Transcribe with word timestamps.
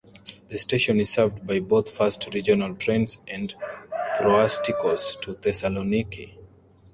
The 0.47 0.57
station 0.57 0.99
is 0.99 1.11
served 1.11 1.45
by 1.45 1.59
both 1.59 1.95
fast 1.95 2.27
Regional 2.33 2.73
trains 2.73 3.19
and 3.27 3.53
Proastiakos 4.17 5.21
to 5.21 5.35
Thessaloniki. 5.35 6.39